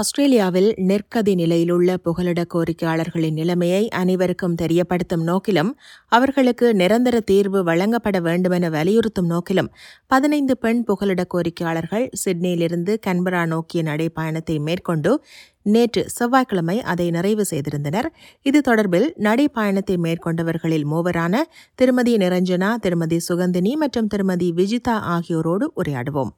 ஆஸ்திரேலியாவில் 0.00 0.68
நெற்கதி 0.88 1.32
நிலையிலுள்ள 1.34 1.90
புகலிட 1.96 2.40
கோரிக்கையாளர்களின் 2.54 3.38
நிலைமையை 3.40 3.80
அனைவருக்கும் 4.00 4.56
தெரியப்படுத்தும் 4.62 5.24
நோக்கிலும் 5.28 5.70
அவர்களுக்கு 6.08 6.66
நிரந்தர 6.74 7.16
தீர்வு 7.20 7.60
வழங்கப்பட 7.62 8.18
வேண்டுமென 8.20 8.70
வலியுறுத்தும் 8.70 9.30
நோக்கிலும் 9.30 9.70
பதினைந்து 10.06 10.56
பெண் 10.56 10.82
புகலிட 10.84 11.24
கோரிக்கையாளர்கள் 11.34 12.06
சிட்னியிலிருந்து 12.24 12.94
கன்பரா 13.06 13.42
நோக்கிய 13.46 13.82
நடைப்பயணத்தை 13.82 14.56
மேற்கொண்டு 14.58 15.12
நேற்று 15.66 16.02
செவ்வாய்க்கிழமை 16.08 16.76
அதை 16.82 17.06
நிறைவு 17.10 17.44
செய்திருந்தனர். 17.50 18.08
இது 18.42 18.60
தொடர்பில் 18.60 19.08
நடைப்பயணத்தை 19.18 19.96
மேற்கொண்டவர்களில் 20.06 20.86
மூவரான 20.92 21.34
திருமதி 21.74 22.14
நிரஞ்சனா 22.16 22.70
திருமதி 22.76 23.18
சுகந்தினி 23.28 23.72
மற்றும் 23.76 24.06
திருமதி 24.06 24.50
விஜிதா 24.52 24.96
ஆகியோரோடு 25.14 25.68
உரையாடுவோம். 25.80 26.32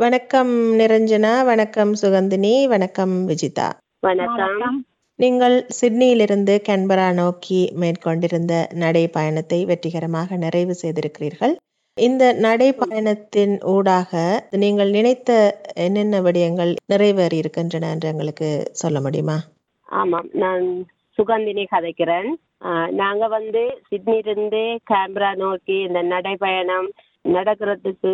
வணக்கம் 0.00 0.78
நிரஞ்சனா 0.78 1.44
வணக்கம் 1.44 1.94
சுகந்தினி 2.02 2.68
வணக்கம் 2.68 3.28
விஜிதா. 3.28 3.72
வணக்கம். 4.00 4.84
நீங்கள் 5.14 5.66
சிட்னியிலிருந்து 5.80 6.54
கன்பரா 6.68 7.14
நோக்கி 7.14 7.72
மேற்கொண்டிருந்த 7.74 8.68
நடைப்பயணத்தை 8.74 9.64
வெற்றிகரமாக 9.64 10.36
நிறைவு 10.36 10.74
செய்திருக்கிறீர்கள். 10.82 11.56
இந்த 11.94 12.34
நடைப்பயணத்தின் 12.40 13.64
ஊடாக 13.64 14.42
நீங்கள் 14.50 14.90
நினைத்த 14.90 15.60
என்னென்ன 15.74 16.20
விடயங்கள் 16.20 16.74
நிறைவேறி 16.86 17.36
இருக்கின்றன 17.36 17.90
என்று 17.90 18.08
எங்களுக்கு 18.08 18.68
சொல்ல 18.72 19.00
முடியுமா? 19.00 19.36
ஆமாம் 19.82 20.28
நான் 20.32 20.86
சுகந்தினி 21.10 21.66
கதைக்கிறேன். 21.70 22.30
ஆஹ் 22.64 22.90
நாங்க 22.90 23.28
வந்து 23.28 23.78
சிட்னிலிருந்து 23.90 24.78
கேம்பரா 24.90 25.36
நோக்கி 25.36 25.74
இந்த 25.74 26.02
நடைப்பயணம் 26.02 26.88
நடக்கிறதுக்கு 27.24 28.12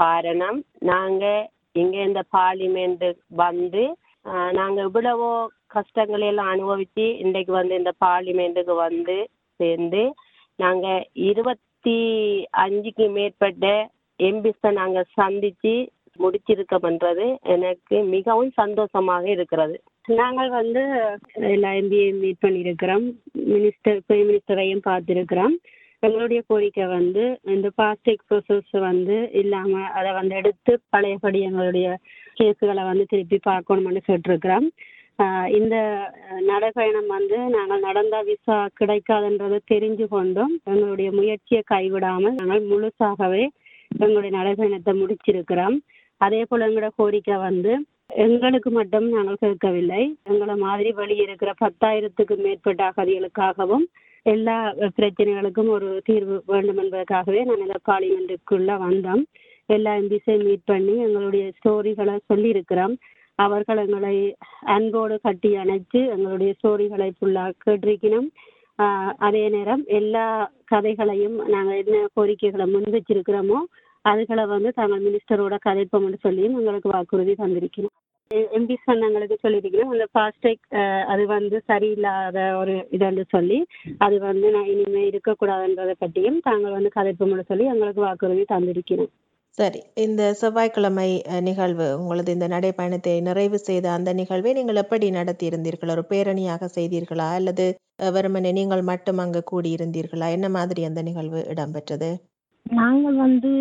காரணம். 0.00 0.58
நாங்க 0.92 1.24
இங்க 1.82 1.96
இந்த 2.08 2.22
பார்லிமெண்ட் 2.36 3.06
வந்து 3.44 3.84
நாங்கள் 4.26 4.54
நாங்க 4.58 4.78
இவ்வளவோ 4.88 5.32
கஷ்டங்களை 5.74 6.26
எல்லாம் 6.26 6.52
அனுபவிச்சு 6.54 7.04
இன்றைக்கு 7.24 7.52
வந்து 7.52 7.74
இந்த 7.74 7.92
பார்லிமெண்ட்டுக்கு 8.04 8.74
வந்து 8.86 9.16
சேர்ந்து 9.60 10.02
நாங்க 10.62 10.86
இருபத்தி 11.28 11.98
அஞ்சுக்கு 12.64 13.06
மேற்பட்ட 13.16 13.66
எம்பிஸை 14.20 14.70
நாங்க 14.80 15.00
சந்திச்சு 15.18 15.74
முடிச்சிருக்கோம்ன்றது 16.18 17.26
எனக்கு 17.54 17.96
மிகவும் 18.14 18.52
சந்தோஷமாக 18.60 19.24
இருக்கிறது. 19.30 19.76
நாங்கள் 20.20 20.50
வந்து 20.50 20.82
எல்லா 21.54 21.70
எம்பியை 21.80 22.10
மீட் 22.22 22.44
பண்ணியிருக்கிறோம். 22.44 23.06
மினிஸ்டர் 23.54 23.98
பிரைம் 24.06 24.28
மினிஸ்டரையும் 24.30 24.86
பார்த்துருக்கிறோம். 24.90 25.56
எங்களுடைய 26.06 26.42
கோரிக்கை 26.46 26.86
வந்து 26.86 27.22
இந்த 27.44 27.68
பாஸ்டிக் 27.82 28.24
ப்ரோசஸ் 28.28 28.80
வந்து 28.80 29.16
இல்லாம 29.32 29.80
அதை 29.80 30.12
வந்து 30.12 30.34
எடுத்து 30.36 30.72
பழையபடி 30.88 31.40
எங்களுடைய 31.40 31.98
கேஸுகளை 32.40 32.82
வந்து 32.84 33.04
திருப்பி 33.08 33.38
பார்க்கணும்னு 33.42 34.00
கேட்டிருக்கிறோம். 34.08 34.66
ஆஹ் 35.22 35.48
இந்த 35.58 35.76
நடைப்பயணம் 36.48 37.06
வந்து 37.06 37.38
நாங்கள் 37.38 37.80
நடந்த 37.80 38.22
விசா 38.22 38.68
கிடைக்காதுன்றதை 38.80 39.58
தெரிஞ்சு 39.74 40.06
கொண்டும் 40.08 40.60
எங்களுடைய 40.64 41.12
முயற்சியை 41.12 41.62
கைவிடாமல் 41.74 42.36
நாங்கள் 42.40 42.64
முழுசாகவே 42.72 43.46
எங்களுடைய 43.98 44.32
நடைப்பயணத்தை 44.38 44.94
முடிச்சிருக்கிறோம். 45.02 45.76
அதே 46.16 46.42
போல 46.48 46.68
எங்களோட 46.68 46.88
கோரிக்கை 46.96 47.36
வந்து 47.36 47.72
எங்களுக்கு 48.06 48.70
மட்டும் 48.70 49.06
நாங்கள் 49.08 49.40
கேட்கவில்லை. 49.40 50.02
எங்களை 50.22 50.54
மாதிரி 50.56 50.92
வெளியே 50.92 51.22
இருக்கிற 51.22 51.52
பத்தாயிரத்துக்கு 51.64 52.36
மேற்பட்ட 52.36 52.92
அகதிகளுக்காகவும் 52.96 53.86
எல்லா 54.32 54.56
பிரச்சனைகளுக்கும் 54.96 55.70
ஒரு 55.76 55.88
தீர்வு 56.08 56.36
வேண்டும் 56.52 56.80
என்பதற்காகவே 56.82 57.40
நான் 57.48 57.64
இந்த 57.64 57.78
பார்லிமெண்ட்டுக்குள்ள 57.88 58.70
வந்தோம். 58.86 59.22
எல்லா 59.74 59.92
எம்பிஸையும் 60.00 60.46
மீட் 60.48 60.70
பண்ணி 60.72 60.94
எங்களுடைய 61.06 61.44
ஸ்டோரிகளை 61.58 62.16
சொல்லியிருக்கிறோம். 62.30 62.94
அவர்கள் 63.38 63.80
எங்களை 63.84 64.16
அன்போடு 64.74 65.16
கட்டி 65.26 65.50
அணைச்சு 65.62 66.00
எங்களுடைய 66.14 66.50
ஸ்டோரிகளை 66.58 67.08
ஃபுல்லாக 67.16 67.58
கேட்டிருக்கணும். 67.64 68.28
அதே 69.26 69.42
நேரம் 69.54 69.82
எல்லா 69.98 70.24
கதைகளையும் 70.72 71.36
நாங்கள் 71.54 71.80
என்ன 71.82 71.98
கோரிக்கைகளை 72.16 72.64
முன் 72.72 72.94
வச்சிருக்கிறோமோ 72.94 73.60
அதுகளை 74.04 74.44
வந்து 74.54 74.70
தாங்கள் 74.78 75.04
மினிஸ்டரோட 75.04 75.54
கதைப்போம்னு 75.66 76.18
சொல்லியும் 76.26 76.58
எங்களுக்கு 76.58 76.88
வாக்குறுதி 76.94 77.34
தந்திருக்கணும் 77.38 77.94
எம்பி 78.30 78.76
சொன்னங்களுக்கு 78.86 79.36
சொல்லியிருக்கிறோம் 79.42 79.92
அந்த 79.94 80.06
ஃபாஸ்டேக் 80.12 80.64
அது 81.12 81.24
வந்து 81.34 81.56
சரியில்லாத 81.70 82.38
ஒரு 82.60 82.74
இதுன்னு 82.96 83.24
சொல்லி 83.34 83.58
அது 84.06 84.16
வந்து 84.28 84.46
நான் 84.56 84.70
இனிமே 84.72 85.02
இருக்கக்கூடாதுன்றதை 85.10 85.94
பற்றியும் 85.98 86.40
தாங்கள் 86.48 86.76
வந்து 86.78 86.90
கதைப்போம்னு 86.96 87.46
சொல்லி 87.50 87.66
எங்களுக்கு 87.74 88.02
வாக்குறுதி 88.06 88.44
தந்திருக்கிறோம் 88.54 89.12
சரி 89.58 89.80
இந்த 90.04 90.22
செவ்வாய்க்கிழமை 90.40 91.10
நிகழ்வு 91.46 91.86
உங்களது 92.00 92.30
இந்த 92.36 92.46
நடைப்பயணத்தை 92.54 93.14
நிறைவு 93.28 93.58
செய்த 93.68 93.86
அந்த 93.98 94.10
நிகழ்வை 94.18 94.50
நீங்கள் 94.58 94.80
எப்படி 94.82 95.06
நடத்தி 95.10 95.44
இருந்தீர்கள் 95.50 95.92
ஒரு 95.94 96.02
பேரணியாக 96.10 96.68
செய்தீர்களா? 96.74 97.28
அல்லது 97.38 97.64
வெறுமனே 98.16 98.50
நீங்கள் 98.58 98.82
மட்டும் 98.90 99.22
அங்கு 99.24 99.42
கூடியிருந்தீர்களா? 99.52 100.26
என்ன 100.36 100.48
மாதிரி 100.56 100.82
அந்த 100.88 101.02
நிகழ்வு 101.08 101.40
இடம்பெற்றது? 101.52 102.10
நாங்கள் 102.66 103.16
வந்து 103.24 103.52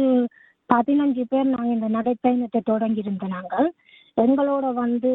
பதினஞ்சு 0.69 1.23
பேர் 1.31 1.51
நாங்கள் 1.53 1.75
இந்த 1.77 1.89
நடைப்பயணத்தை 1.97 2.61
தொடங்கி 2.71 3.03
இருந்த 3.05 3.25
நாங்கள். 3.35 3.69
எங்களோட 4.17 4.65
வந்து 4.75 5.11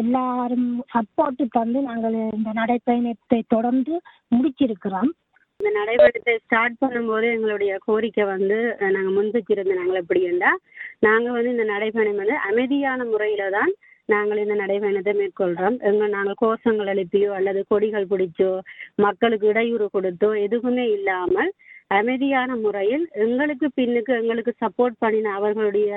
எல்லாரும் 0.00 0.66
சப்போர்ட் 0.92 1.42
தந்து 1.54 1.78
நாங்கள் 1.86 2.16
இந்த 2.34 2.50
நடைப்பயணத்தை 2.58 3.38
தொடர்ந்து 3.48 3.94
முடிச்சிருக்கிறோம். 4.32 5.10
இந்த 5.60 5.70
நடைபயணத்தை 5.76 6.34
ஸ்டார்ட் 6.40 6.80
பண்ணும்போது 6.80 7.26
எங்களுடைய 7.32 7.72
கோரிக்கை 7.86 8.24
வந்து 8.32 8.56
அஹ், 8.76 8.92
நாங்கள் 8.96 9.14
எப்படி 9.14 9.38
வச்சிருந்த 9.38 9.76
நாங்கள் 9.78 10.00
எப்படின்னா 10.02 10.50
வந்து 11.34 11.54
இந்த 11.54 11.66
நடைபயணம் 11.70 12.20
வந்து 12.22 12.36
அமைதியான 12.48 13.04
முறையில 13.06 13.44
தான் 13.56 13.72
நாங்கள் 14.08 14.42
இந்த 14.42 14.56
நடைபயணத்தை 14.60 15.12
மேற்கொள்கிறோம் 15.16 15.76
எங்கள் 15.88 16.12
நாங்கள் 16.12 16.40
கோஷங்கள் 16.42 16.90
எழுப்பியோ 16.92 17.30
அல்லது 17.38 17.60
கொடிகள் 17.70 18.10
பிடிச்சோ 18.10 18.50
மக்களுக்கு 18.98 19.46
இடையூறு 19.52 19.86
கொடுத்தோ 19.90 20.28
எதுவுமே 20.44 20.84
இல்லாமல் 20.96 21.50
அமைதியான 21.90 22.50
முறையில் 22.56 23.04
எங்களுக்கு 23.24 23.66
பின்னுக்கு 23.78 24.12
எங்களுக்கு 24.20 24.52
சப்போர்ட் 24.62 24.96
பண்ணின 24.98 25.32
அவர்களுடைய 25.38 25.90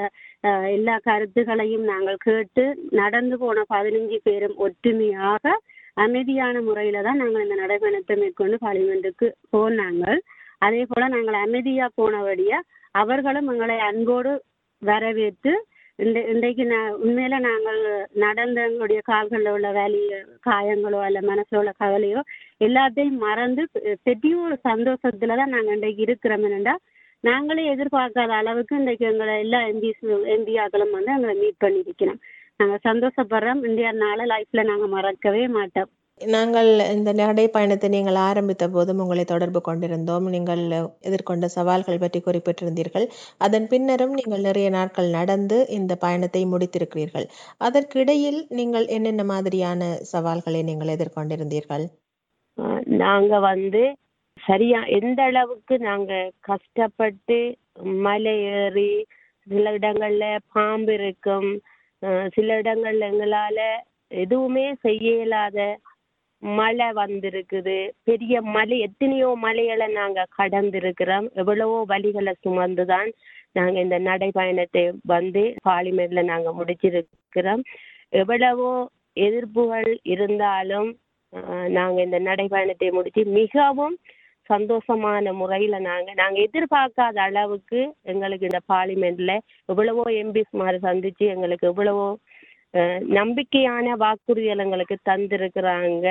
எல்லா 0.76 0.96
கருத்துக்களையும் 1.08 1.86
நாங்கள் 1.92 2.24
கேட்டு 2.26 2.66
நடந்து 2.92 3.38
போன 3.38 3.64
பதினஞ்சு 3.74 4.18
பேரும் 4.24 4.56
ஒற்றுமையாக 4.58 5.56
அமைதியான 5.98 6.56
முறையில 6.62 7.02
தான் 7.02 7.22
நாங்கள் 7.22 7.46
இந்த 7.46 7.56
நடைபயணத்தை 7.62 8.16
மேற்கொண்டு 8.18 8.58
பார்லிமெண்ட்டுக்கு 8.66 9.28
போனாங்க. 9.56 10.04
அதே 10.60 10.84
போல 10.86 11.08
நாங்கள் 11.08 11.38
அமைதியா 11.46 11.86
போனபடியா 11.98 12.60
அவர்களும் 12.96 13.50
எங்களை 13.54 13.78
அன்போடு 13.90 14.32
வரவேற்று 14.82 15.54
இந்த 16.00 16.26
இன்றைக்கு 16.26 16.66
நான் 16.66 16.94
உண்மையில 16.94 17.40
நாங்கள் 17.40 17.80
நடந்த 18.14 18.64
எங்களுடைய 18.64 19.02
கால்களில் 19.04 19.50
உள்ள 19.50 19.72
வேலையோ 19.72 20.20
காயங்களோ 20.48 21.02
அல்ல 21.02 21.20
மனசுல 21.22 21.58
உள்ள 21.58 21.72
கவலையோ 21.84 22.22
எல்லாத்தையும் 22.60 23.18
மறந்து 23.18 23.68
பெ- 23.74 23.96
பெரிய 24.04 24.38
ஒரு 24.38 24.60
சந்தோஷத்துல 24.64 25.36
தான் 25.36 25.50
நாங்கள் 25.50 25.74
இன்றைக்கு 25.74 26.02
இருக்கிறோம். 26.02 26.44
என்னண்டா 26.44 26.76
நாங்களே 27.20 27.76
எதிர்பார்க்காத 27.76 28.28
அளவுக்கு 28.28 28.76
இன்றைக்கு 28.76 29.06
எங்களை 29.06 29.40
எல்லா 29.40 29.60
எம்பிஸ் 29.62 30.04
எம்பியாக்களும் 30.36 30.92
வந்து 30.92 31.12
எங்களை 31.12 31.36
மீட் 31.36 31.64
பண்ணியிருக்கிறோம். 31.64 32.20
நாங்கள் 32.58 32.86
சந்தோஷப்படுறோம். 32.90 33.68
இந்தியா 33.68 33.92
நாளை 33.92 34.26
லைஃப்ல 34.26 34.64
நாங்கள் 34.64 34.88
மறக்கவே 34.88 35.48
மாட்டோம். 35.48 35.90
நாங்கள் 36.34 36.70
இந்த 36.96 37.12
நடைப்பயணத்தை 37.14 37.88
நீங்கள் 37.88 38.18
ஆரம்பித்த 38.28 38.66
போதும் 38.70 39.02
உங்களை 39.04 39.24
தொடர்பு 39.26 39.60
கொண்டிருந்தோம். 39.62 40.26
நீங்கள் 40.30 40.64
எதிர்கொண்ட 41.10 41.46
சவால்கள் 41.56 42.02
பற்றி 42.04 42.20
குறிப்பிட்டிருந்தீர்கள். 42.22 43.06
அதன் 43.38 43.68
பின்னரும் 43.68 44.14
நீங்கள் 44.14 44.46
நிறைய 44.48 44.70
நாட்கள் 44.70 45.10
நடந்து 45.10 45.58
இந்த 45.70 45.96
பயணத்தை 45.96 46.44
முடித்திருக்கிறீர்கள். 46.46 47.28
அதற்கிடையில் 47.62 48.40
நீங்கள் 48.52 48.88
என்னென்ன 48.88 49.24
மாதிரியான 49.24 49.82
சவால்களை 50.14 50.62
நீங்கள் 50.64 50.94
எதிர்கொண்டிருந்தீர்கள்? 50.98 51.86
நாங்க 53.04 53.34
வந்து 53.50 53.84
சரியா 54.38 54.80
எந்த 54.98 55.20
அளவுக்கு 55.24 55.76
நாங்க 55.80 56.12
கஷ்டப்பட்டு 56.50 57.38
மலை 58.06 58.36
ஏறி 58.58 58.92
சில 59.48 59.72
இடங்கள்ல 59.78 60.24
பாம்பு 60.54 60.94
இருக்கும் 60.94 61.50
அஹ் 62.04 62.28
சில 62.36 62.58
இடங்கள்ல 62.62 63.08
எங்களால 63.12 63.60
எதுவுமே 64.24 64.66
செய்ய 64.84 65.08
இயலாத 65.16 65.58
மழை 66.44 66.88
வந்திருக்குது. 66.94 67.78
பெரிய 68.04 68.42
மலை 68.42 68.80
எத்தனையோ 68.80 69.30
மலைகளை 69.38 69.88
நாங்க 69.94 70.26
கடந்திருக்கிறோம். 70.38 71.28
எவ்வளவோ 71.34 71.86
வழிகளை 71.90 72.34
சுமந்துதான் 72.46 73.10
நாங்க 73.52 73.76
இந்த 73.80 74.00
நடைபயணத்தை 74.00 74.84
வந்து 75.06 75.44
பார்லிமெண்ட்ல 75.70 76.24
நாங்க 76.24 76.50
முடிச்சிருக்கிறோம். 76.54 77.64
எவ்வளவோ 78.14 78.72
எதிர்ப்புகள் 79.18 79.92
இருந்தாலும் 80.06 80.90
ஆஹ் 81.34 81.68
நாங்க 81.70 81.98
இந்த 82.02 82.20
நடைபயணத்தை 82.20 82.88
முடிச்சு 82.92 83.22
மிகவும் 83.34 83.96
சந்தோஷமான 84.50 85.32
முறையில 85.34 85.80
நாங்க 85.80 86.14
நாங்க 86.14 86.38
எதிர்பார்க்காத 86.42 87.18
அளவுக்கு 87.20 87.80
எங்களுக்கு 88.04 88.46
இந்த 88.46 88.62
பார்லிமெண்ட்ல 88.68 89.34
எவ்வளவோ 89.66 90.04
எம்பிஸ் 90.22 90.54
மாதிரி 90.54 90.78
சந்திச்சு 90.84 91.26
எங்களுக்கு 91.28 91.68
எவ்வளவோ 91.68 92.08
நம்பிக்கையான 93.14 93.96
வாக்குறுதிகள் 93.98 94.64
எங்களுக்கு 94.66 94.98
தந்திருக்கிறாங்க 95.10 96.08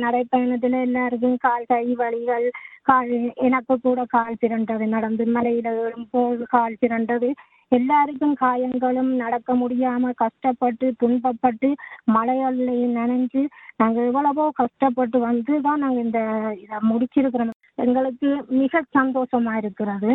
நடைப்பயணத்துல 0.00 0.78
எல்லாருக்கும் 0.80 1.36
கால் 1.36 1.66
கை 1.66 1.84
வலிகள் 1.94 2.46
கால் 2.82 3.10
எனக்கு 3.46 3.74
கூட 3.78 4.00
கால் 4.08 4.40
திரண்டது 4.40 4.86
நடந்து 4.86 5.24
மலையில 5.34 5.74
ஏறும்போது 5.82 6.44
கால் 6.46 6.80
திரண்டது 6.80 7.28
எல்லாருக்கும் 7.72 8.34
காயங்களும் 8.34 9.10
நடக்க 9.16 9.50
முடியாம 9.54 10.12
கஷ்டப்பட்டு 10.16 10.86
துன்பப்பட்டு 11.00 11.68
மலைகள்லையும் 12.12 12.96
நனைஞ்சு 12.98 13.42
நாங்க 13.76 13.98
எவ்வளவோ 14.02 14.44
கஷ்டப்பட்டு 14.60 15.18
வந்து 15.20 15.54
தான் 15.60 15.82
நாங்க 15.84 16.00
இந்த 16.00 16.20
இதை 16.62 16.78
முடிச்சிருக்கிறோம். 16.90 17.52
எங்களுக்கு 17.78 18.28
மிக 18.60 18.82
சந்தோஷமா 18.98 19.54
இருக்கிறது. 19.56 20.12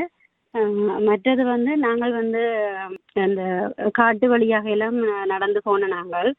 மற்றது 1.07 1.43
வந்து 1.45 1.71
நாங்கள் 1.77 2.13
வந்து 2.13 2.41
அந்த 3.15 3.41
காட்டு 3.99 4.25
வழியாக 4.33 4.65
எல்லாம் 4.75 4.97
நடந்து 5.33 5.59
போன 5.67 5.87
நாங்கள் 5.95 6.29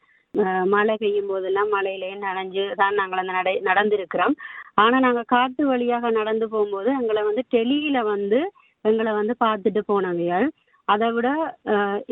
மழை 0.73 0.93
பெய்யும் 1.01 1.29
போதெல்லாம் 1.31 1.69
மழையிலேயே 1.75 2.15
நனைஞ்சு 2.23 2.63
தான் 2.79 2.97
நாங்கள் 2.99 3.21
அந்த 3.21 3.33
நடை 3.37 3.53
நடந்திருக்கிறோம். 3.67 4.35
ஆனால் 4.83 5.03
நாங்கள் 5.05 5.29
காட்டு 5.33 5.63
வழியாக 5.71 6.11
நடந்து 6.19 6.45
போகும்போது 6.53 6.89
எங்களை 6.99 7.21
வந்து 7.27 7.43
டெல்லியில் 7.55 8.01
வந்து 8.13 8.39
எங்களை 8.85 9.11
வந்து 9.19 9.33
பார்த்துட்டு 9.43 9.81
போனவையால் 9.91 10.47
அதை 10.87 11.07
விட 11.15 11.27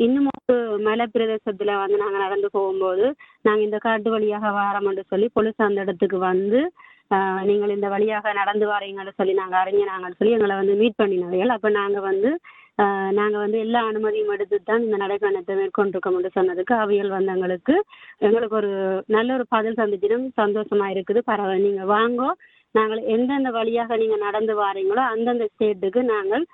இன்னும் 0.04 0.30
ஒரு 0.44 0.60
மலை 0.88 1.06
பிரதேசத்தில் 1.16 1.74
வந்து 1.82 1.98
நாங்கள் 2.04 2.24
நடந்து 2.26 2.48
போகும்போது 2.58 3.06
நாங்கள் 3.48 3.66
இந்த 3.68 3.80
காட்டு 3.88 4.10
வழியாக 4.16 4.52
வாரோம்னு 4.60 5.04
சொல்லி 5.12 5.28
போலீஸ் 5.38 5.68
அந்த 5.68 5.86
இடத்துக்கு 5.86 6.18
வந்து 6.30 6.62
நீங்கள் 7.50 7.76
இந்த 7.76 7.88
வழியாக 7.94 8.34
நடந்து 8.42 8.66
வரீங்கன்னு 8.74 9.18
சொல்லி 9.18 9.34
நாங்கள் 9.42 9.62
அறிஞனாங்கன்னு 9.62 10.20
சொல்லி 10.20 10.36
எங்களை 10.38 10.56
வந்து 10.62 10.76
மீட் 10.82 11.00
பண்ணினவைகள். 11.02 11.54
அப்போ 11.56 11.70
நாங்கள் 11.80 12.08
வந்து 12.10 12.30
நாங்கள் 13.18 13.44
வந்து 13.44 13.58
எல்லா 13.66 13.80
அனுமதியும் 13.90 14.34
எடுத்து 14.36 14.58
தான் 14.70 14.86
இந்த 14.86 14.98
நடைப்பயணத்தை 15.04 15.56
மேற்கொண்டிருக்கோம்னு 15.60 16.32
சொன்னதுக்கு 16.38 16.74
அவியல் 16.84 17.16
வந்தவங்களுக்கு 17.18 17.76
எங்களுக்கு 18.28 18.58
ஒரு 18.62 18.72
நல்ல 19.16 19.30
ஒரு 19.38 19.46
பதில் 19.56 19.80
சந்திச்சிடும் 19.82 20.26
சந்தோஷமாக 20.42 20.94
இருக்குது. 20.96 21.22
பரவாயில்ல 21.30 21.68
நீங்கள் 21.68 21.92
வாங்கோ. 21.96 22.30
நாங்கள் 22.78 23.02
எந்தெந்த 23.14 23.50
வழியாக 23.58 23.98
நீங்கள் 24.02 24.26
நடந்து 24.28 24.54
வாரீங்களோ 24.62 25.04
அந்தந்த 25.14 25.46
ஸ்டேட்டுக்கு 25.54 26.04
நாங்கள் 26.14 26.46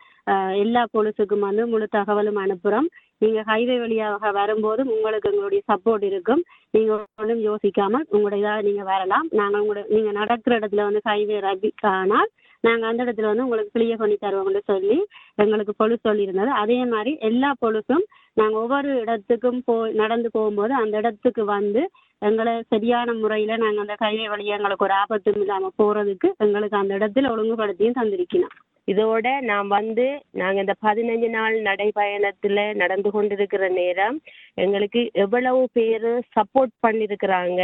எல்லா 0.62 0.82
போலீஸுக்கும் 0.94 1.46
வந்து 1.48 1.64
முழு 1.74 1.86
தகவலும் 1.98 2.40
அனுப்புகிறோம் 2.44 2.88
நீங்கள் 3.24 3.46
ஹைவே 3.50 3.76
வழியாக 3.84 4.32
வரும்போது 4.40 4.82
உங்களுக்கு 4.96 5.30
எங்களுடைய 5.32 5.62
சப்போர்ட் 5.72 6.04
இருக்கும். 6.10 6.42
நீங்கள் 6.76 7.04
ஒன்றும் 7.22 7.44
யோசிக்காமல் 7.50 8.08
உங்களுடைய 8.16 8.42
இதாக 8.44 8.66
நீங்கள் 8.68 8.90
வரலாம். 8.92 9.28
நாங்கள் 9.40 9.62
உங்களோட 9.64 9.86
நீங்கள் 9.96 10.18
நடக்கிற 10.20 10.58
இடத்துல 10.60 10.88
வந்து 10.88 11.02
ஹைவே 11.10 11.38
ரபிக்கானால் 11.48 12.30
நாங்கள் 12.64 12.90
அந்த 12.90 13.02
இடத்துல 13.06 13.30
வந்து 13.30 13.46
உங்களுக்கு 13.46 13.76
கிளியர் 13.76 14.02
பண்ணி 14.02 14.16
தருவோம்னு 14.18 14.62
சொல்லி 14.66 14.98
எங்களுக்கு 15.36 15.74
பொழுது 15.76 16.08
சொல்லியிருந்தது. 16.08 16.52
அதே 16.62 16.80
மாதிரி 16.86 17.12
எல்லா 17.30 17.50
பொழுதும் 17.60 18.06
நாங்கள் 18.38 18.62
ஒவ்வொரு 18.62 18.90
இடத்துக்கும் 19.02 19.62
போ 19.66 19.76
நடந்து 20.02 20.30
போகும்போது 20.32 20.74
அந்த 20.74 20.96
இடத்துக்கு 20.98 21.44
வந்து 21.46 21.82
எங்களை 22.22 22.54
சரியான 22.70 23.14
முறையில் 23.14 23.62
நாங்கள் 23.64 23.84
அந்த 23.84 23.96
கையை 23.96 24.26
வழியை 24.28 24.54
எங்களுக்கு 24.58 24.86
ஒரு 24.86 24.96
ஆபத்தும் 25.02 25.42
இல்லாமல் 25.42 25.78
போகிறதுக்கு 25.78 26.30
எங்களுக்கு 26.46 26.78
அந்த 26.78 26.94
இடத்துல 26.98 27.32
ஒழுங்குபடுத்தியும் 27.34 28.00
தந்திருக்கணும் 28.00 28.56
இதோட 28.88 29.28
நான் 29.42 29.70
வந்து 29.70 30.06
நாங்கள் 30.32 30.64
இந்த 30.64 30.76
பதினஞ்சு 30.86 31.30
நாள் 31.30 31.56
நடைபயணத்தில் 31.62 32.62
நடந்து 32.76 33.10
கொண்டிருக்கிற 33.12 33.68
நேரம் 33.74 34.18
எங்களுக்கு 34.58 35.02
எவ்வளவு 35.24 35.62
பேர் 35.74 36.08
சப்போர்ட் 36.38 36.74
பண்ணியிருக்கிறாங்க 36.86 37.62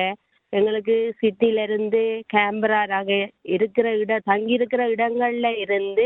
எங்களுக்கு 0.53 0.95
சிட்டில 1.21 1.61
இருந்து 1.63 2.01
கேம்பரா 2.33 2.81
நாங்க 2.87 3.13
இருக்கிற 3.53 3.87
இட 3.97 4.13
தங்கி 4.23 4.53
இருக்கிற 4.53 4.83
இடங்கள்ல 4.89 5.49
இருந்து 5.63 6.05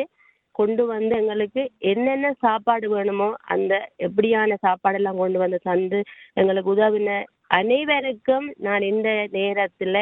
கொண்டு 0.56 0.84
வந்து 0.86 1.14
எங்களுக்கு 1.16 1.62
என்னென்ன 1.92 2.28
சாப்பாடு 2.40 2.88
வேணுமோ 2.90 3.28
அந்த 3.46 3.74
எப்படியான 4.00 4.56
சாப்பாடெல்லாம் 4.64 5.18
கொண்டு 5.18 5.40
வந்து 5.40 5.60
தந்து 5.64 6.00
எங்களுக்கு 6.34 6.74
உதவின 6.76 7.18
அனைவருக்கும் 7.52 8.48
நான் 8.60 8.84
இந்த 8.84 9.10
நேரத்துல 9.34 9.98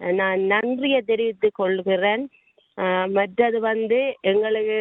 நான் 0.00 0.40
நன்றியை 0.52 1.00
தெரிவித்துக் 1.02 1.58
கொள்கிறேன். 1.58 2.22
மற்றது 3.08 3.58
வந்து 3.62 3.98
எங்களுக்கு 4.30 4.78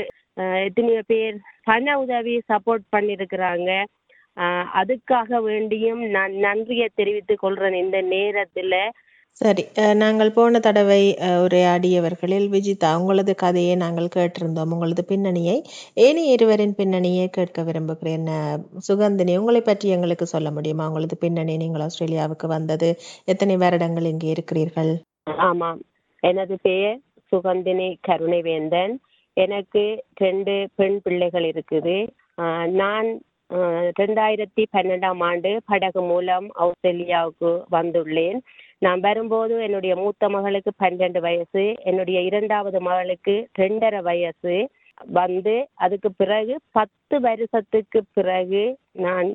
எத்தனையோ 0.65 1.01
பேர் 1.07 1.37
பண 1.63 1.95
உதவி 1.99 2.35
சப்போர்ட் 2.49 2.85
பண்ணியிருக்கிறாங்க 2.95 3.71
அதுக்காக 4.81 5.39
வேண்டியும் 5.49 6.01
நான் 6.15 6.33
நன்றியை 6.47 6.87
தெரிவித்துக் 6.99 7.43
கொள்றேன் 7.43 7.77
இந்த 7.83 7.97
நேரத்துல. 8.15 8.75
சரி 9.41 9.63
நாங்கள் 9.99 10.31
போன 10.37 10.59
தடவை 10.65 11.01
உரையாடியவர்களில் 11.43 12.47
விஜிதா 12.53 12.89
உங்களது 13.01 13.33
கதையை 13.43 13.75
நாங்கள் 13.83 14.09
கேட்டிருந்தோம். 14.15 14.71
உங்களது 14.75 15.03
பின்னணியை 15.11 15.55
ஏனைய 16.05 16.35
இருவரின் 16.35 16.75
பின்னணியை 16.79 17.25
கேட்க 17.37 17.63
விரும்புகிறேன். 17.67 18.25
சுகந்தினி 18.87 19.35
உங்களை 19.41 19.61
பற்றி 19.61 19.89
எங்களுக்கு 19.95 20.27
சொல்ல 20.33 20.49
முடியுமா? 20.57 20.87
உங்களது 20.91 21.17
பின்னணி 21.23 21.55
நீங்கள் 21.63 21.85
ஆஸ்திரேலியாவுக்கு 21.85 22.49
வந்தது 22.55 22.89
எத்தனை 23.33 23.57
வருடங்கள் 23.63 24.09
இங்கே 24.13 24.29
இருக்கிறீர்கள்? 24.35 24.91
ஆமாம் 25.49 25.79
எனது 26.23 26.57
பெயர் 26.67 26.99
சுகந்தினி 27.31 27.89
கருணைவேந்தன். 28.09 28.93
எனக்கு 29.37 29.83
ரெண்டு 30.25 30.53
பெண் 30.79 30.99
பிள்ளைகள் 31.03 31.47
இருக்குது. 31.51 31.97
நான் 32.81 33.09
ரெண்டாயிரத்தி 33.99 34.63
பன்னெண்டாம் 34.75 35.21
ஆண்டு 35.27 35.51
படகு 35.69 36.01
மூலம் 36.01 36.47
ஆஸ்திரேலியாவுக்கு 36.63 37.51
வந்துள்ளேன். 37.75 38.39
நான் 38.85 38.99
வரும்போது 38.99 39.55
என்னுடைய 39.67 39.93
மூத்த 40.01 40.29
மகளுக்கு 40.35 40.71
பன்னெண்டு 40.83 41.19
வயசு 41.27 41.63
என்னுடைய 41.89 42.19
இரண்டாவது 42.29 42.79
மகளுக்கு 42.87 43.35
ரெண்டரை 43.61 44.01
வயசு 44.09 44.55
வந்து 45.19 45.55
அதுக்கு 45.85 46.09
பிறகு 46.21 46.53
பத்து 46.77 47.15
வருஷத்துக்கு 47.27 47.99
பிறகு 48.17 48.63
நான் 49.05 49.29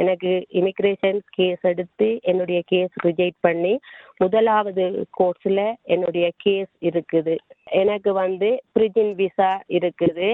எனக்கு 0.00 0.32
இமிக்ரேஷன் 0.60 1.20
கேஸ் 1.36 1.62
எடுத்து 1.70 2.08
என்னுடைய 2.30 2.58
கேஸ் 2.72 2.96
ரிஜெக்ட் 3.06 3.40
பண்ணி 3.40 3.74
முதலாவது 4.16 4.84
கோர்ஸில் 5.18 5.64
என்னுடைய 5.94 6.26
கேஸ் 6.44 6.72
இருக்குது. 6.88 7.34
எனக்கு 7.82 8.12
வந்து 8.22 8.50
பிரிஜின் 8.72 9.14
விசா 9.20 9.52
இருக்குது. 9.78 10.28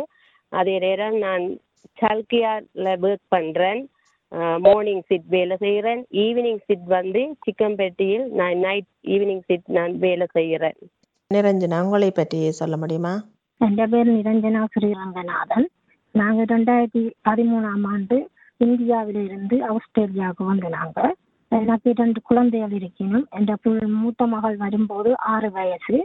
அதே 0.52 0.75
நேரம் 0.78 1.16
நான் 1.26 1.44
சல்கியாரில் 2.02 2.90
ஒர்க் 3.06 3.26
பண்ணுறேன் 3.34 3.82
மார்னிங் 4.66 5.04
சிட் 5.08 5.28
வேலை 5.34 5.56
செய்கிறேன் 5.56 6.02
ஈவினிங் 6.25 6.62
சிட் 6.69 6.86
வந்து 6.96 7.22
சிக்கம்பேட்டியில் 7.44 8.26
நான் 8.40 8.58
நைட் 8.58 8.90
ஈவினிங் 9.14 9.44
சிட் 9.48 9.69
நான் 9.78 9.94
வேலை 9.98 10.26
செய்கிறேன் 10.32 10.78
நிரஞ்சனா 11.31 11.78
உங்களை 11.86 12.10
பற்றி 12.10 12.38
சொல்ல 12.60 12.76
முடியுமா? 12.76 13.12
என் 13.60 13.76
பேர் 13.92 14.10
நிரஞ்சனா 14.16 14.62
ஸ்ரீரங்கநாதன். 14.75 15.66
நாங்க 16.14 16.42
ரெண்டாயிரத்தி 16.54 17.02
பதிமூணாம் 17.28 17.86
ஆண்டு 17.92 18.16
இந்தியாவில 18.60 19.22
இருந்து 19.28 19.56
ஆஸ்திரேலியாவுக்கு 19.70 20.44
வந்து 20.50 20.69
நாங்க 20.78 21.00
எனக்கு 21.52 21.90
ரெண்டு 22.02 22.20
குழந்தைகள் 22.28 22.75
இருக்கணும் 22.81 23.25
என் 23.38 23.96
மூத்த 24.02 24.26
மகள் 24.34 24.56
வரும்போது 24.56 25.10
ஆறு 25.32 25.50
வயசு 25.50 25.96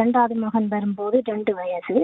ரெண்டாவது 0.00 0.34
மகன் 0.44 0.68
வரும்போது 0.68 1.16
ரெண்டு 1.24 1.52
வயசு. 1.54 1.96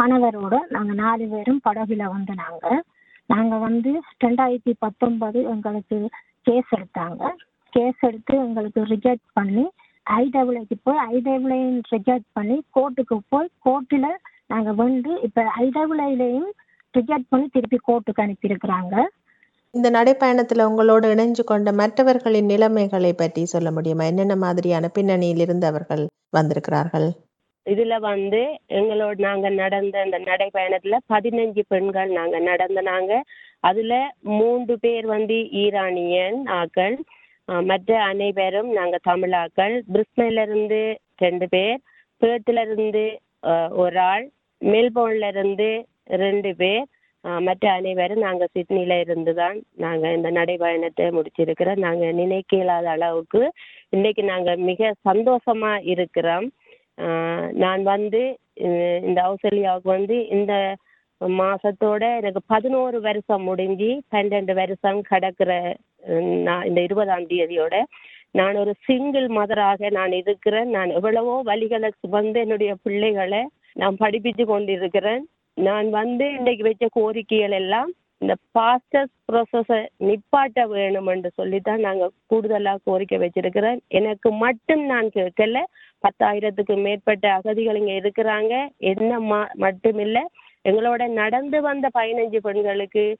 கணவரோட 0.00 0.56
நாங்கள் 0.68 0.94
நாலு 0.94 1.26
பேரும் 1.26 1.60
படகுல 1.68 2.04
வந்து 2.14 2.34
நாங்கள் 2.34 2.82
நாங்கள் 3.26 3.58
வந்து 3.58 3.90
ரெண்டாயிரத்தி 4.24 4.72
பத்தொன்பது 4.78 5.42
எங்களுக்கு 5.42 6.08
கேஸ் 6.42 6.70
எடுத்தாங்க. 6.76 7.22
கேஸ் 7.68 8.00
எடுத்து 8.00 8.34
எங்களுக்கு 8.36 8.80
ரிஜெக்ட் 8.82 9.28
பண்ணி 9.32 9.64
ஐடபிள்யூக்கு 10.10 10.76
போய் 10.82 11.02
ஐடபிள்யூ 11.12 11.80
ரிஜெக்ட் 11.90 12.28
பண்ணி 12.32 12.62
கோர்ட்டுக்கு 12.76 13.18
போய் 13.28 13.48
கோர்ட்டில் 13.64 14.10
நாங்கள் 14.46 14.74
வந்து 14.74 15.20
இப்போ 15.20 15.42
ஐடபிள்யூலையும் 15.58 16.50
ரிஜெக்ட் 16.98 17.28
பண்ணி 17.28 17.46
திருப்பி 17.48 17.78
கோர்ட்டுக்கு 17.88 18.22
அனுப்பியிருக்கிறாங்க. 18.24 18.94
இந்த 19.70 19.90
நடைப்பயணத்தில் 19.90 20.66
உங்களோடு 20.68 21.14
இணைஞ்சு 21.14 21.44
கொண்ட 21.44 21.72
மற்றவர்களின் 21.72 22.44
நிலைமைகளை 22.44 23.12
பற்றி 23.12 23.44
சொல்ல 23.44 23.70
முடியுமா? 23.70 24.04
என்னென்ன 24.04 24.36
மாதிரியான 24.36 24.88
பின்னணியில் 24.88 25.38
இருந்து 25.38 25.66
அவர்கள் 25.66 26.02
வந்திருக்கிறார்கள்? 26.30 27.08
இதுல 27.66 27.94
வந்து 28.02 28.40
எங்களோட 28.78 29.14
நாங்க 29.26 29.48
நடந்த 29.62 29.96
அந்த 30.04 30.18
நடைப்பயணத்தில் 30.28 31.04
பதினஞ்சு 31.12 31.62
பெண்கள் 31.68 32.10
நாங்க 32.18 32.38
நடந்த 32.50 32.80
நாங்கள் 32.82 33.26
அதுல 33.60 33.94
மூன்று 34.38 34.74
பேர் 34.84 35.06
வந்து 35.06 35.36
ஈரானியன் 35.62 36.38
ஆக்கள் 36.60 36.96
மற்ற 37.70 37.92
அனைவரும் 38.10 38.70
நாங்க 38.78 38.96
தமிழாக்கள் 39.10 39.74
பிரிஸ்பன்ல 39.92 40.44
இருந்து 40.48 40.80
ரெண்டு 41.18 41.46
பேர் 41.48 41.78
பேர்த்ல 42.22 42.64
இருந்து 42.66 43.04
ஒரு 43.82 43.98
ஆள் 44.12 44.26
மெல்போர்ன்ல 44.60 45.28
இருந்து 45.34 45.70
ரெண்டு 46.24 46.50
பேர் 46.54 46.84
மற்ற 47.48 47.64
அனைவரும் 47.78 48.24
நாங்க 48.26 48.44
சிட்னில 48.54 48.94
இருந்து 49.04 49.32
தான் 49.34 49.56
நாங்க 49.84 50.04
இந்த 50.16 50.28
நடைபயணத்தை 50.38 51.04
முடிச்சிருக்கிறோம். 51.16 51.82
நாங்க 51.86 52.04
நினைக்க 52.20 52.56
இல்லாத 52.56 52.86
அளவுக்கு 52.90 53.42
இன்னைக்கு 53.96 54.22
நாங்க 54.24 54.50
மிக 54.70 54.90
சந்தோஷமா 55.08 55.72
இருக்கிறோம். 55.92 56.46
நான் 57.62 57.82
வந்து 57.82 58.22
இந்த 59.06 59.18
ஆஸ்திரேலியாவுக்கு 59.28 59.88
வந்து 59.96 60.16
இந்த 60.28 60.54
மாசத்தோட 61.20 62.02
எனக்கு 62.20 62.40
பதினோரு 62.46 62.98
வருஷம் 63.00 63.42
முடிஞ்சு 63.42 63.90
பன்னெண்டு 64.14 64.54
வருஷம் 64.54 65.00
கடக்கிற 65.10 65.52
நான் 66.48 66.66
இந்த 66.66 66.80
இருபதாம் 66.80 67.28
தேதியோட 67.32 67.74
நான் 68.32 68.56
ஒரு 68.56 68.72
சிங்கிள் 68.86 69.26
மதராக 69.28 69.90
நான் 69.90 70.12
இருக்கிறேன். 70.12 70.68
நான் 70.70 70.90
எவ்வளவோ 70.90 71.34
வழிகளை 71.44 71.90
சுமந்து 72.00 72.38
என்னுடைய 72.40 72.72
பிள்ளைகளை 72.82 73.42
நான் 73.76 73.96
படிப்பிச்சு 74.00 74.44
கொண்டிருக்கிறேன். 74.44 75.24
நான் 75.56 75.88
வந்து 75.90 76.26
இன்னைக்கு 76.32 76.64
வச்ச 76.68 76.86
கோரிக்கைகள் 76.98 77.56
எல்லாம் 77.62 77.90
இந்த 78.22 78.34
பாஸ்டர்ஸ் 78.58 79.14
ப்ரோசஸை 79.32 79.86
நிப்பாட்ட 80.00 80.68
வேணும் 80.68 81.06
என்று 81.06 81.30
சொல்லித்தான் 81.30 81.80
நாங்கள் 81.80 82.10
கூடுதலாக 82.26 82.78
கோரிக்கை 82.84 83.18
வச்சிருக்கிறேன் 83.18 83.78
எனக்கு 83.88 84.32
மட்டும் 84.32 84.86
நான் 84.86 85.10
கேட்கல. 85.14 85.60
பத்தாயிரத்துக்கு 86.02 86.82
மேற்பட்ட 86.82 87.32
அகதிகள் 87.32 87.76
இங்கே 87.76 88.00
இருக்கிறாங்க. 88.00 88.68
என்ன 88.76 89.20
மா- 89.20 90.00
இல்லை 90.00 90.22
எங்களோட 90.68 91.08
நடந்து 91.08 91.62
வந்த 91.62 91.88
பதினஞ்சு 91.98 92.36
பெண்களுக்கு 92.36 93.16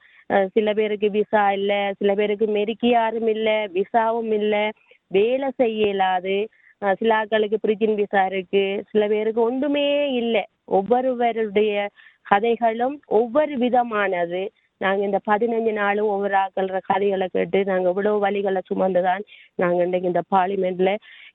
சில 0.53 0.73
பேருக்கு 0.73 1.11
விசா 1.11 1.53
இல்லை 1.53 1.93
சில 1.97 2.15
பேருக்கு 2.15 2.47
மெருக்கி 2.47 2.87
யாரும் 2.87 3.27
இல்லை 3.27 3.55
விசாவும் 3.55 4.33
இல்லை 4.33 4.71
வேலை 5.07 5.51
செய்ய 5.55 5.85
இயலாது. 5.85 6.49
சில 6.97 7.25
ஆட்களுக்கு 7.25 7.55
பிரிஜின் 7.61 7.95
விசா 7.95 8.27
இருக்கு. 8.27 8.85
சில 8.91 9.07
பேருக்கு 9.07 9.41
ஒன்றுமே 9.41 10.13
இல்லை. 10.13 10.45
ஒவ்வொருவருடைய 10.65 11.89
கதைகளும் 12.23 13.01
ஒவ்வொரு 13.07 13.59
விதமானது. 13.59 14.53
நாங்கள் 14.83 15.07
இந்த 15.07 15.19
பதினஞ்சு 15.31 15.73
நாளும் 15.73 16.11
ஒவ்வொரு 16.15 16.37
ஆட்கள 16.43 16.79
கதைகளை 16.91 17.27
கேட்டு 17.33 17.59
நாங்கள் 17.65 17.91
இவ்வளவு 17.93 18.25
வழிகளை 18.27 18.61
சுமந்துதான் 18.71 19.25
நாங்கள் 19.63 19.85
இன்றைக்கு 19.85 20.11
இந்த 20.13 20.23
பார்லிமெண்ட்ல 20.35 20.93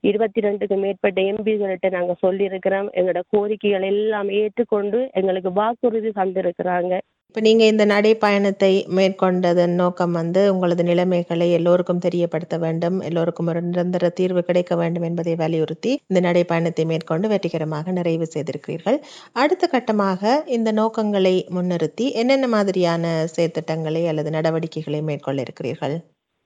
இருபத்தி 0.09 0.39
ரெண்டுக்கு 0.41 0.75
மேற்பட்ட 0.83 1.21
எம்பிகள்கிட்ட 1.31 1.89
நாங்கள் 1.97 2.21
சொல்லியிருக்கிறோம். 2.25 2.89
எங்களோட 2.99 3.21
கோரிக்கைகள் 3.35 3.85
எல்லாம் 3.91 4.29
ஏற்றுக்கொண்டு 4.41 4.99
எங்களுக்கு 5.13 5.51
வாக்குறுதி 5.53 6.11
தந்திருக்கிறாங்க. 6.21 6.93
இப்போ 7.37 7.47
நீங்க 7.47 7.65
இந்த 7.65 7.85
நடைப்பயணத்தை 7.85 8.69
மேற்கொண்டதன் 8.97 9.73
நோக்கம் 9.81 10.11
வந்து 10.11 10.41
உங்களது 10.53 10.83
நிலைமைகளை 10.83 11.47
எல்லோருக்கும் 11.51 11.99
தெரியப்படுத்த 12.05 12.55
வேண்டும். 12.57 12.97
எல்லோருக்கும் 13.01 13.49
ஒரு 13.51 13.61
நிரந்தர 13.61 14.09
தீர்வு 14.09 14.41
கிடைக்க 14.43 14.75
வேண்டும் 14.75 15.05
என்பதை 15.09 15.35
வலியுறுத்தி 15.35 15.91
இந்த 16.07 16.21
நடைப்பயணத்தை 16.27 16.85
மேற்கொண்டு 16.85 17.27
வெற்றிகரமாக 17.27 17.91
நிறைவு 17.91 18.27
செய்திருக்கிறீர்கள். 18.33 18.97
அடுத்த 19.43 19.69
கட்டமாக 19.73 20.33
இந்த 20.45 20.71
நோக்கங்களை 20.71 21.35
முன்னிறுத்தி 21.55 22.07
என்னென்ன 22.13 22.47
மாதிரியான 22.47 23.13
செயற்திட்டங்களை 23.35 24.03
அல்லது 24.07 24.31
நடவடிக்கைகளை 24.31 25.01
மேற்கொள்ள 25.01 25.41
இருக்கிறீர்கள்? 25.41 25.95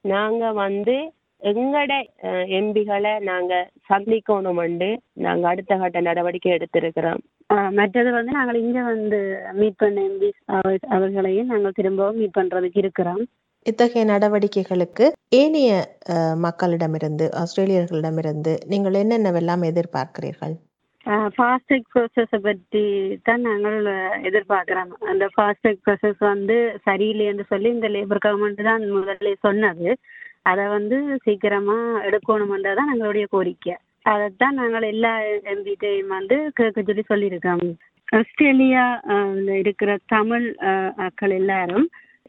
நாங்க 0.05 0.51
வந்து 0.63 0.98
எங்கட 1.41 1.93
எம்பிகளை 2.57 3.13
நாங்க 3.24 3.53
சந்திக்கணுமெண்டு 3.89 4.89
நாங்க 5.19 5.48
அடுத்த 5.48 5.77
கட்ட 5.77 6.00
நடவடிக்கை 6.01 6.51
எடுத்திருக்கிறோம். 6.51 7.21
மற்றது 7.71 8.10
வந்து 8.12 8.31
நாங்கள் 8.31 8.60
இங்க 8.62 8.81
வந்து 8.83 9.19
மீட் 9.53 9.77
பண்ண 9.77 10.01
எம்பி 10.01 10.29
அவர்களையும் 10.95 11.51
நாங்கள் 11.53 11.77
திரும்பவும் 11.79 12.19
மீட் 12.19 12.38
பண்றதுக்கு 12.38 12.77
இருக்கிறோம். 12.77 13.24
இத்தகைய 13.65 14.03
நடவடிக்கைகளுக்கு 14.05 15.05
ஏனைய 15.36 15.71
அஹ், 16.13 16.38
மக்களிடமிருந்து 16.45 17.25
ஆஸ்திரேலியர்களிடமிருந்து 17.41 18.53
நீங்கள் 18.67 19.00
என்னென்னவெல்லாம் 19.01 19.65
எதிர்பார்க்கிறீர்கள்? 19.69 20.55
ஃபாஸ்டேக் 21.36 21.88
ப்ரோசஸை 21.93 22.39
பற்றி 22.39 22.81
தான் 23.24 23.41
நாங்கள் 23.41 23.77
எதிர்பார்க்குறோம். 24.29 24.91
அந்த 25.12 25.25
ஃபாஸ்டேக் 25.36 25.79
ப்ரோசஸ் 25.86 26.21
வந்து 26.25 26.57
சரியில்லை 26.86 27.25
என்று 27.25 27.45
சொல்லி 27.50 27.69
இந்த 27.69 27.89
லேபர் 27.89 28.24
கவர்மெண்ட் 28.25 28.62
தான் 28.63 28.83
முதல்ல 28.98 29.33
சொன்னது. 29.48 29.88
அதை 30.45 30.63
வந்து 30.75 30.98
சீக்கிரமா 31.25 31.77
எடுக்கணுமென்றது 32.07 32.77
தான் 32.79 32.91
எங்களுடைய 32.93 33.25
கோரிக்கை. 33.29 33.75
அதைத்தான் 34.12 34.60
நாங்கள் 34.60 34.86
எல்லா 34.93 35.12
எம்பிட்டையும் 35.53 36.13
வந்து 36.17 36.38
கேட்க 36.60 36.81
சொல்லி 36.81 37.03
சொல்லியிருக்கோம். 37.10 37.65
ஆஸ்திரேலியா 38.19 38.86
இருக்கிற 39.62 39.91
தமிழ் 40.15 40.48
மக்கள் 41.01 41.33
எல்லாரும் 41.39 41.86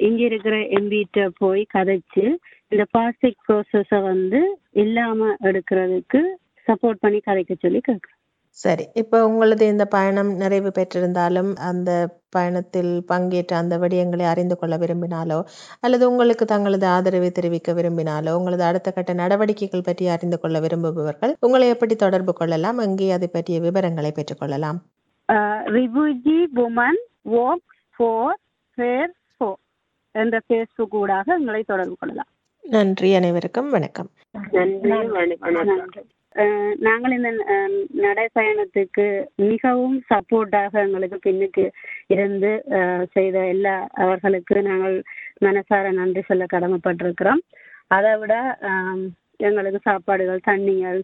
இங்க 0.09 0.21
இருக்கிற 0.31 0.57
எம்பிட்ட 0.79 1.25
போய் 1.43 1.63
கதைச்சு 1.75 2.25
இந்த 2.73 2.85
ஃபாஸ்டேக் 2.93 3.43
ப்ரோசஸை 3.47 4.01
வந்து 4.11 4.41
இல்லாம 4.83 5.31
எடுக்கிறதுக்கு 5.49 6.21
சப்போர்ட் 6.67 7.03
பண்ணி 7.05 7.21
கதைக்க 7.29 7.55
சொல்லி 7.65 7.81
கேட்குறோம். 7.89 8.22
சரி. 8.55 8.89
இப்போ 8.95 9.27
உங்களது 9.27 9.67
இந்த 9.67 9.85
பயணம் 9.85 10.35
நிறைவு 10.35 10.73
பெற்றிருந்தாலும் 10.79 11.55
அந்த 11.55 12.21
பயணத்தில் 12.31 13.05
பங்கேற்ற 13.07 13.57
அந்த 13.57 13.79
விடயங்களை 13.79 14.23
அறிந்து 14.23 14.59
கொள்ள 14.59 14.77
விரும்பினாலோ 14.77 15.45
அல்லது 15.81 16.11
உங்களுக்கு 16.11 16.45
தங்களது 16.45 16.87
ஆதரவை 16.87 17.31
தெரிவிக்க 17.31 17.73
விரும்பினாலோ 17.73 18.33
உங்களது 18.33 18.63
அடுத்த 18.63 18.91
கட்ட 18.91 19.13
நடவடிக்கைகள் 19.13 19.81
பற்றி 19.85 20.07
அறிந்து 20.07 20.41
கொள்ள 20.41 20.61
விரும்புபவர்கள் 20.61 21.37
உங்களை 21.41 21.69
எப்படி 21.69 21.97
தொடர்பு 21.97 22.33
கொள்ளலாம்? 22.33 22.79
அங்கே 22.79 23.11
அதை 23.11 23.29
பற்றிய 23.29 23.61
விவரங்களை 23.61 24.13
பெற்றுக்கொள்ளலாம் 24.13 24.79
ஃபோர் 27.99 28.37
ஃபேர் 28.75 29.13
ஃபோர் 29.39 29.61
என்ற 30.11 30.41
ஃபேஸ்புக் 30.49 30.91
ஊடாக 30.91 31.35
எங்களை 31.35 31.63
தொடர்பு 31.63 31.97
கொள்ளலாம். 31.99 32.27
நன்றி. 32.63 33.15
அனைவருக்கும் 33.15 33.71
வணக்கம். 33.71 34.11
நன்றி. 34.51 34.89
வண- 34.89 35.37
வணக்கம். 35.39 35.95
அஹ் 35.95 36.21
நாங்கள் 36.87 37.15
இந்த 37.17 37.31
நடைப்பயணத்துக்கு 38.05 39.07
மிகவும் 39.51 39.99
சப்போர்ட்டாக 40.11 40.83
எங்களுக்கு 40.85 41.19
பின்னுக்கு 41.27 41.65
இருந்து 42.15 42.51
செய்த 43.15 43.39
எல்லா 43.55 43.75
அவர்களுக்கு 44.05 44.63
நாங்கள் 44.71 44.97
மனசார 45.47 45.85
நன்றி 46.01 46.23
சொல்ல 46.31 46.47
கடமைப்பட்டிருக்கிறோம். 46.55 47.43
அதை 47.97 48.13
விட 48.21 48.35
எங்களுக்கு 49.49 49.81
சாப்பாடுகள் 49.89 50.47
தண்ணிகள் 50.51 51.01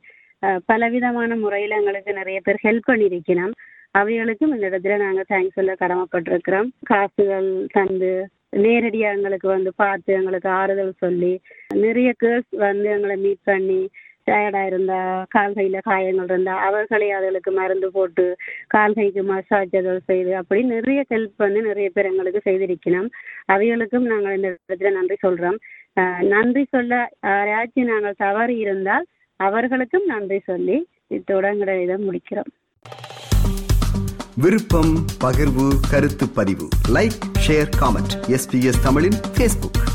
பலவிதமான 0.71 1.31
முறையில் 1.45 1.79
எங்களுக்கு 1.79 2.11
நிறைய 2.21 2.39
பேர் 2.47 2.65
ஹெல்ப் 2.67 2.89
பண்ணியிருக்கிறோம். 2.91 3.55
அவைகளுக்கும் 3.99 4.53
இந்த 4.55 4.65
இடத்துல 4.71 4.97
நாங்கள் 5.05 5.31
தேங்க்ஸ் 5.33 5.57
சொல்ல 5.59 5.73
கடமைப்பட்டிருக்கிறோம். 5.83 6.69
காசுகள் 6.91 7.49
தந்து 7.77 8.13
நேரடியாக 8.65 9.17
எங்களுக்கு 9.17 9.49
வந்து 9.49 9.71
பார்த்து 9.83 10.11
எங்களுக்கு 10.19 10.49
ஆறுதல் 10.59 11.01
சொல்லி 11.05 11.33
நிறைய 11.85 12.11
கேர்ள்ஸ் 12.23 12.53
வந்து 12.67 12.89
எங்களை 12.97 13.17
மீட் 13.25 13.49
பண்ணி 13.51 13.81
டயர்டா 14.29 14.67
இருந்தா 14.67 15.27
கால் 15.29 15.53
கையில 15.53 15.79
காயங்கள் 15.83 16.25
இருந்தா 16.25 16.55
அவர்களே 16.55 17.13
அதுகளுக்கு 17.13 17.53
மருந்து 17.55 17.91
போட்டு 17.91 18.37
கால் 18.67 18.93
கைக்கு 18.93 19.23
மசாஜ் 19.23 19.69
ஏதாவது 19.71 20.01
செய்து 20.07 20.37
அப்படி 20.37 20.63
நிறைய 20.63 21.05
ஹெல்ப் 21.11 21.33
வந்து 21.37 21.63
நிறைய 21.63 21.91
பேர் 21.95 22.07
எங்களுக்கு 22.07 22.51
செய்திருக்கணும் 22.51 23.11
அவைகளுக்கும் 23.53 23.99
நாங்கள் 23.99 24.37
இந்த 24.37 24.57
இடத்துல 24.69 24.93
நன்றி 24.93 25.17
சொல்றோம். 25.27 25.57
அஹ் 26.01 26.23
நன்றி 26.23 26.67
சொல்ல 26.69 27.11
யாராச்சும் 27.27 27.85
நாங்கள் 27.85 28.15
தவறு 28.17 28.57
இருந்தால் 28.57 29.07
அவர்களுக்கும் 29.37 30.05
நன்றி 30.05 30.39
சொல்லி 30.39 30.89
இத்தோட 31.11 31.47
எங்களோட 31.51 31.83
இதை 31.83 31.97
முடிக்கிறோம். 31.97 32.51
விருப்பம் 34.37 34.95
பகிர்வு 35.25 35.73
கருத்து 35.91 36.27
பதிவு. 36.35 36.69
லைக் 36.95 37.19
ஷேர் 37.49 37.71
காமெண்ட் 37.81 38.15
எஸ்பிஎஸ் 38.29 38.83
தமிழின் 38.83 39.19
ஃபேஸ்புக் 39.37 39.87